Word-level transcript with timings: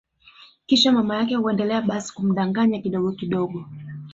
Kisha 0.65 0.91
mama 0.91 1.17
yake 1.17 1.35
huendelea 1.35 1.81
basi 1.81 2.13
kumdanganya 2.13 2.79
kidogo 2.81 3.11
kidogo 3.11 3.65